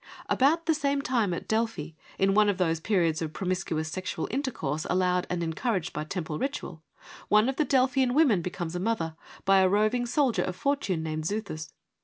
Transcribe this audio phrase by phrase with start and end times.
[0.27, 4.87] About the same time at Delphi, in one of those periods of promiscuous sexual intercourse
[4.89, 6.81] allowed and encouraged by temple ritual,
[7.27, 11.25] one of the Delphian women becomes a mother, by a roving soldier of fortune named
[11.27, 11.69] Xuthus.